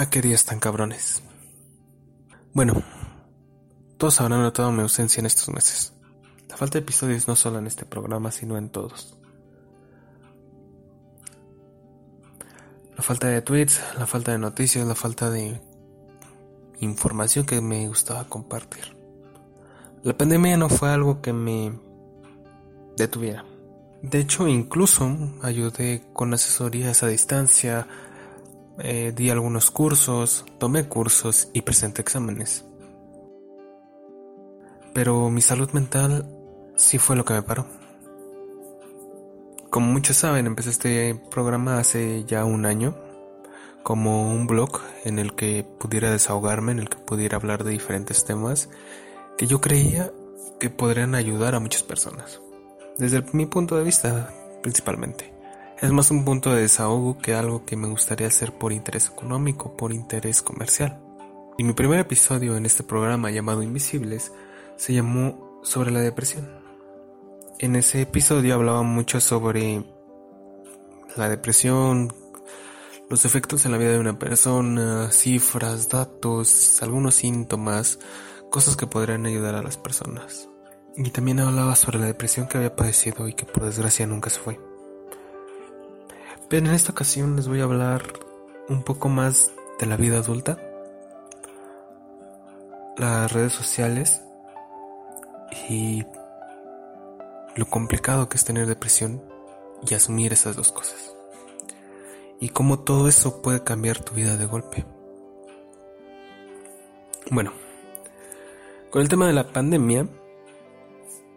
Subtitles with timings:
[0.00, 1.24] ¿A qué días tan cabrones?
[2.54, 2.84] Bueno,
[3.96, 5.92] todos habrán notado mi ausencia en estos meses.
[6.48, 9.18] La falta de episodios no solo en este programa, sino en todos.
[12.96, 15.60] La falta de tweets, la falta de noticias, la falta de
[16.78, 18.96] información que me gustaba compartir.
[20.04, 21.76] La pandemia no fue algo que me
[22.96, 23.44] detuviera.
[24.02, 25.12] De hecho, incluso
[25.42, 27.88] ayudé con asesorías a distancia,
[28.78, 32.64] eh, di algunos cursos, tomé cursos y presenté exámenes.
[34.94, 36.28] Pero mi salud mental
[36.76, 37.66] sí fue lo que me paró.
[39.70, 42.96] Como muchos saben, empecé este programa hace ya un año
[43.82, 48.24] como un blog en el que pudiera desahogarme, en el que pudiera hablar de diferentes
[48.24, 48.68] temas
[49.36, 50.12] que yo creía
[50.58, 52.40] que podrían ayudar a muchas personas.
[52.98, 55.37] Desde mi punto de vista, principalmente.
[55.80, 59.76] Es más un punto de desahogo que algo que me gustaría hacer por interés económico,
[59.76, 61.00] por interés comercial.
[61.56, 64.32] Y mi primer episodio en este programa llamado Invisibles
[64.76, 66.50] se llamó sobre la depresión.
[67.60, 69.84] En ese episodio hablaba mucho sobre
[71.16, 72.12] la depresión,
[73.08, 78.00] los efectos en la vida de una persona, cifras, datos, algunos síntomas,
[78.50, 80.48] cosas que podrían ayudar a las personas.
[80.96, 84.40] Y también hablaba sobre la depresión que había padecido y que por desgracia nunca se
[84.40, 84.67] fue.
[86.48, 88.02] Pero en esta ocasión les voy a hablar
[88.68, 90.58] un poco más de la vida adulta,
[92.96, 94.22] las redes sociales
[95.68, 96.04] y
[97.54, 99.22] lo complicado que es tener depresión
[99.88, 101.14] y asumir esas dos cosas.
[102.40, 104.86] Y cómo todo eso puede cambiar tu vida de golpe.
[107.30, 107.52] Bueno,
[108.90, 110.08] con el tema de la pandemia,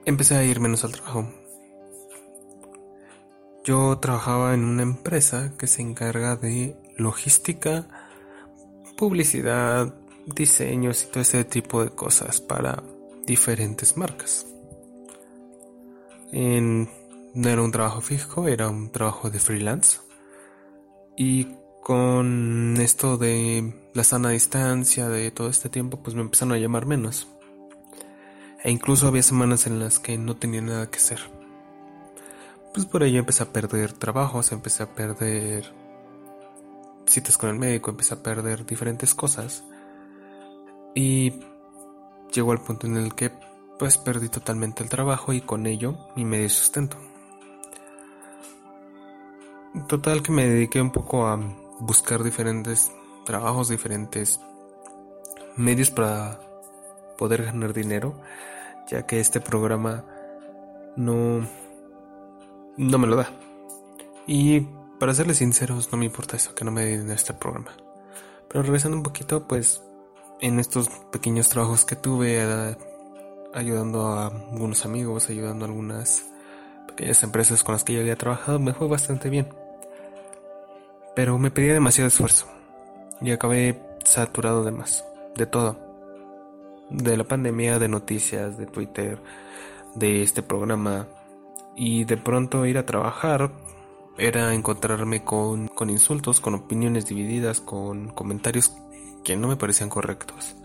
[0.05, 1.27] empecé a ir menos al trabajo.
[3.71, 7.87] Yo trabajaba en una empresa que se encarga de logística,
[8.97, 12.83] publicidad, diseños y todo ese tipo de cosas para
[13.25, 14.45] diferentes marcas.
[16.33, 19.99] no era un trabajo fijo, era un trabajo de freelance.
[21.15, 21.47] Y
[21.81, 26.85] con esto de la sana distancia, de todo este tiempo, pues me empezaron a llamar
[26.85, 27.29] menos.
[28.65, 31.40] E incluso había semanas en las que no tenía nada que hacer
[32.73, 35.73] pues por ello empecé a perder trabajos, empecé a perder
[37.05, 39.63] citas con el médico, empecé a perder diferentes cosas.
[40.95, 41.33] Y
[42.33, 43.31] llegó al punto en el que
[43.77, 46.97] pues perdí totalmente el trabajo y con ello mi medio sustento.
[49.87, 51.37] Total que me dediqué un poco a
[51.79, 52.91] buscar diferentes
[53.25, 54.39] trabajos, diferentes
[55.55, 56.39] medios para
[57.17, 58.19] poder ganar dinero,
[58.87, 60.03] ya que este programa
[60.95, 61.47] no
[62.81, 63.31] no me lo da.
[64.25, 64.61] Y
[64.99, 67.71] para serles sinceros, no me importa eso, que no me den este programa.
[68.49, 69.83] Pero regresando un poquito, pues
[70.41, 72.77] en estos pequeños trabajos que tuve, eh,
[73.53, 76.25] ayudando a algunos amigos, ayudando a algunas
[76.87, 79.47] pequeñas empresas con las que yo había trabajado, me fue bastante bien.
[81.15, 82.47] Pero me pedía demasiado esfuerzo
[83.21, 85.05] y acabé saturado de más,
[85.35, 85.77] de todo.
[86.89, 89.19] De la pandemia, de noticias, de Twitter,
[89.95, 91.07] de este programa,
[91.75, 93.51] y de pronto ir a trabajar
[94.17, 98.73] era encontrarme con, con insultos, con opiniones divididas, con comentarios
[99.23, 100.55] que no me parecían correctos.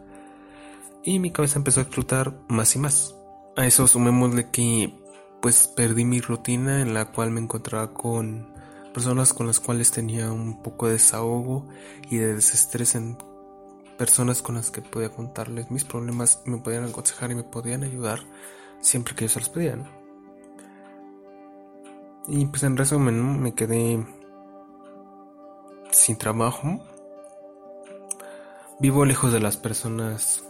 [1.02, 3.14] Y mi cabeza empezó a explotar más y más.
[3.56, 4.92] A eso sumémosle que
[5.40, 8.52] pues perdí mi rutina en la cual me encontraba con
[8.92, 11.68] personas con las cuales tenía un poco de desahogo
[12.10, 13.16] y de desestrés en
[13.96, 18.20] personas con las que podía contarles mis problemas, me podían aconsejar y me podían ayudar
[18.80, 20.05] siempre que ellos los pedían.
[22.28, 24.04] Y pues en resumen, me quedé
[25.92, 26.80] sin trabajo.
[28.80, 30.44] Vivo lejos de las personas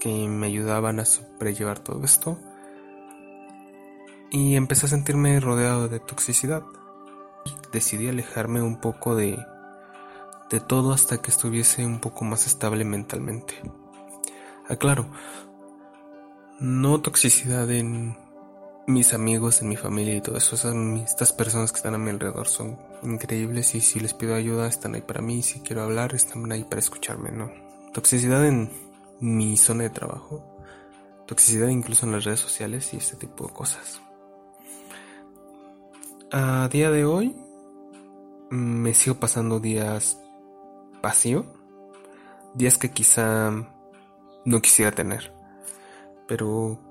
[0.00, 2.38] que me ayudaban a sobrellevar todo esto.
[4.30, 6.62] Y empecé a sentirme rodeado de toxicidad.
[7.70, 9.38] Decidí alejarme un poco de,
[10.50, 13.54] de todo hasta que estuviese un poco más estable mentalmente.
[14.66, 15.10] Aclaro,
[16.58, 18.16] no toxicidad en
[18.88, 20.56] mis amigos, en mi familia y todo eso,
[21.04, 24.94] estas personas que están a mi alrededor son increíbles y si les pido ayuda están
[24.94, 27.52] ahí para mí, si quiero hablar están ahí para escucharme, ¿no?
[27.92, 28.70] Toxicidad en
[29.20, 30.42] mi zona de trabajo,
[31.26, 34.00] toxicidad incluso en las redes sociales y este tipo de cosas.
[36.32, 37.36] A día de hoy
[38.48, 40.18] me sigo pasando días
[41.02, 41.44] vacío,
[42.54, 43.50] días que quizá
[44.46, 45.34] no quisiera tener,
[46.26, 46.87] pero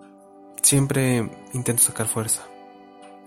[0.61, 2.43] Siempre intento sacar fuerza.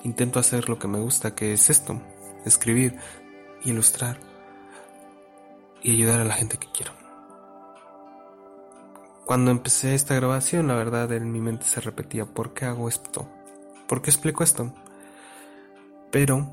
[0.04, 2.00] Intento hacer lo que me gusta, que es esto,
[2.44, 2.96] escribir,
[3.64, 4.18] ilustrar.
[5.82, 6.92] y ayudar a la gente que quiero.
[9.24, 13.26] Cuando empecé esta grabación, la verdad en mi mente se repetía, ¿por qué hago esto?
[13.86, 14.74] ¿Por qué explico esto?
[16.10, 16.50] Pero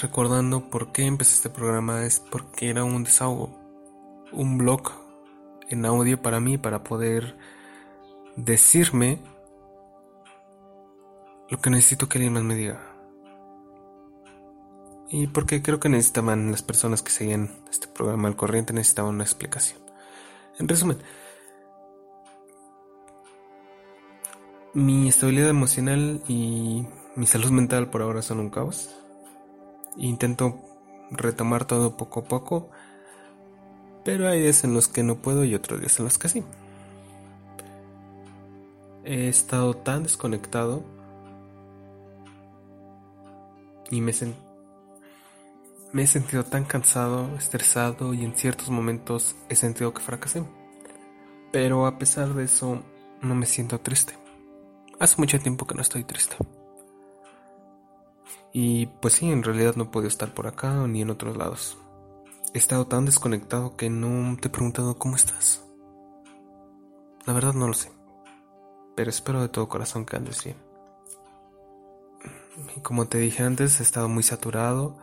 [0.00, 3.58] recordando por qué empecé este programa es porque era un desahogo,
[4.32, 4.92] un blog
[5.68, 7.36] en audio para mí, para poder
[8.36, 9.20] decirme
[11.48, 12.80] lo que necesito que alguien más me diga.
[15.08, 19.24] Y porque creo que necesitaban las personas que seguían este programa al corriente, necesitaban una
[19.24, 19.80] explicación.
[20.58, 20.98] En resumen,
[24.72, 26.86] mi estabilidad emocional y
[27.16, 28.94] mi salud mental por ahora son un caos.
[29.96, 30.60] Intento
[31.10, 32.70] retomar todo poco a poco,
[34.04, 36.44] pero hay días en los que no puedo y otros días en los que sí.
[39.12, 40.84] He estado tan desconectado
[43.90, 44.12] y me,
[45.92, 50.44] me he sentido tan cansado, estresado y en ciertos momentos he sentido que fracasé.
[51.50, 52.84] Pero a pesar de eso,
[53.20, 54.16] no me siento triste.
[55.00, 56.36] Hace mucho tiempo que no estoy triste.
[58.52, 61.76] Y pues sí, en realidad no puedo estar por acá ni en otros lados.
[62.54, 65.64] He estado tan desconectado que no te he preguntado cómo estás.
[67.26, 67.99] La verdad no lo sé.
[68.94, 70.56] Pero espero de todo corazón que andes bien.
[72.82, 74.96] Como te dije antes, he estado muy saturado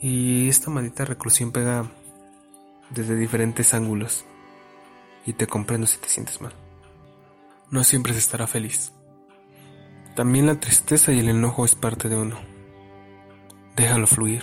[0.00, 1.90] y esta maldita reclusión pega
[2.90, 4.24] desde diferentes ángulos.
[5.24, 6.52] Y te comprendo si te sientes mal.
[7.70, 8.92] No siempre se estará feliz.
[10.16, 12.36] También la tristeza y el enojo es parte de uno.
[13.76, 14.42] Déjalo fluir.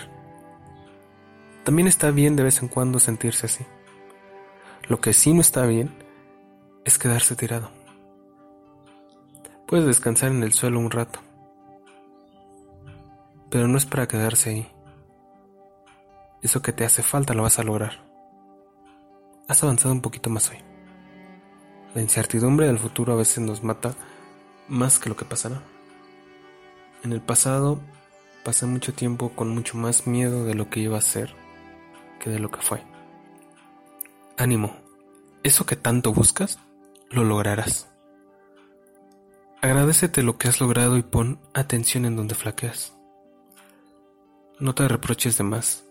[1.64, 3.66] También está bien de vez en cuando sentirse así.
[4.88, 5.94] Lo que sí no está bien
[6.86, 7.70] es quedarse tirado.
[9.70, 11.20] Puedes descansar en el suelo un rato,
[13.52, 14.68] pero no es para quedarse ahí.
[16.42, 18.04] Eso que te hace falta lo vas a lograr.
[19.48, 20.58] Has avanzado un poquito más hoy.
[21.94, 23.94] La incertidumbre del futuro a veces nos mata
[24.68, 25.62] más que lo que pasará.
[27.04, 27.80] En el pasado
[28.44, 31.36] pasé mucho tiempo con mucho más miedo de lo que iba a ser
[32.20, 32.82] que de lo que fue.
[34.36, 34.76] Ánimo,
[35.44, 36.58] eso que tanto buscas,
[37.12, 37.89] lo lograrás.
[39.62, 42.94] Agradecete lo que has logrado y pon atención en donde flaqueas.
[44.60, 45.86] No te reproches de más,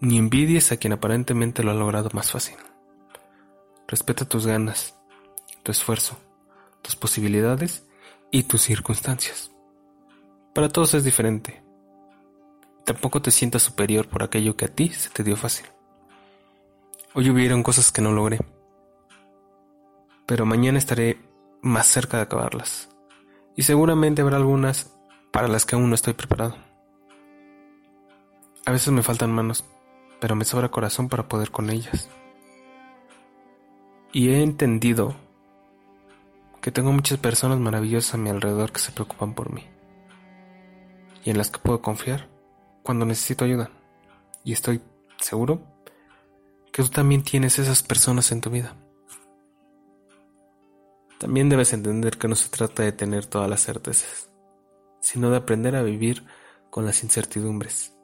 [0.00, 2.56] ni envidies a quien aparentemente lo ha logrado más fácil.
[3.86, 4.98] Respeta tus ganas,
[5.62, 6.18] tu esfuerzo,
[6.80, 7.86] tus posibilidades
[8.30, 9.50] y tus circunstancias.
[10.54, 11.62] Para todos es diferente,
[12.84, 15.66] Tampoco te sientas superior por aquello que a ti se te dio fácil.
[17.14, 18.38] Hoy hubieron cosas que no logré,
[20.26, 21.20] pero mañana estaré
[21.62, 22.88] más cerca de acabarlas.
[23.56, 24.92] Y seguramente habrá algunas
[25.30, 26.56] para las que aún no estoy preparado.
[28.64, 29.64] A veces me faltan manos,
[30.20, 32.08] pero me sobra corazón para poder con ellas.
[34.12, 35.16] Y he entendido
[36.60, 39.64] que tengo muchas personas maravillosas a mi alrededor que se preocupan por mí
[41.24, 42.28] y en las que puedo confiar
[42.82, 43.70] cuando necesito ayuda.
[44.44, 44.80] Y estoy
[45.18, 45.62] seguro
[46.72, 48.74] que tú también tienes esas personas en tu vida.
[51.22, 54.28] También debes entender que no se trata de tener todas las certezas,
[54.98, 56.26] sino de aprender a vivir
[56.68, 57.96] con las incertidumbres.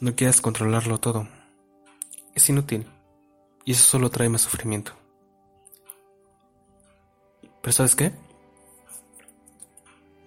[0.00, 1.26] No quieras controlarlo todo.
[2.36, 2.86] Es inútil.
[3.64, 4.92] Y eso solo trae más sufrimiento.
[7.62, 8.12] Pero ¿sabes qué?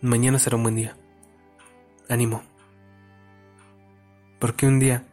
[0.02, 0.98] Mañana será un buen día.
[2.10, 2.44] Ánimo.
[4.42, 5.06] Porque un día,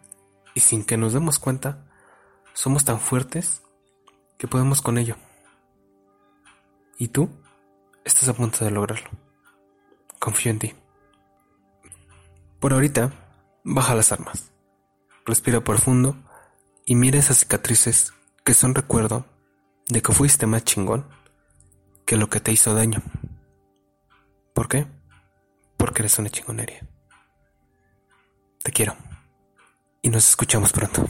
[0.56, 1.86] y sin que nos demos cuenta,
[2.52, 3.62] somos tan fuertes
[4.38, 5.14] que podemos con ello.
[6.98, 7.30] Y tú
[8.04, 9.08] estás a punto de lograrlo.
[10.18, 10.74] Confío en ti.
[12.58, 13.12] Por ahorita,
[13.64, 14.50] baja las armas.
[15.24, 16.16] Respira profundo
[16.84, 18.12] y mira esas cicatrices
[18.44, 19.26] que son recuerdo
[19.88, 21.08] de que fuiste más chingón
[22.04, 23.00] que lo que te hizo daño.
[24.54, 24.86] ¿Por qué?
[25.76, 26.80] Porque eres una chingonería.
[28.62, 28.96] Te quiero
[30.02, 31.06] y nos escuchamos pronto.